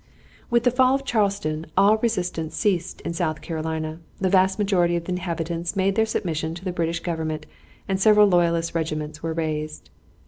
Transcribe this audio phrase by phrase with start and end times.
[0.49, 3.99] With the fall of Charleston all resistance ceased in South Carolina.
[4.19, 7.45] The vast majority of the inhabitants made their submission to the British government
[7.87, 9.91] and several loyalist regiments were raised.